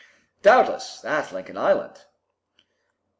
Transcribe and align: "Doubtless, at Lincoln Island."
"Doubtless, 0.41 1.05
at 1.05 1.31
Lincoln 1.31 1.57
Island." 1.59 2.05